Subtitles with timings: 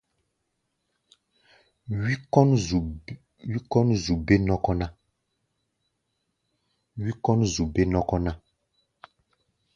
[2.01, 2.13] Wí
[3.69, 3.87] kɔ́n
[7.53, 8.31] zu bé-nɔ́kɔ́ ná.